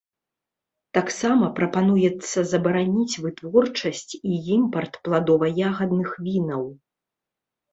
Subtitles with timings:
[0.97, 6.63] Таксама прапануецца забараніць вытворчасць і імпарт пладова-ягадных вінаў.